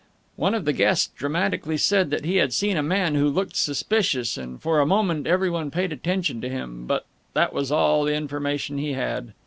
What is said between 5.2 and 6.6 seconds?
every one paid attention to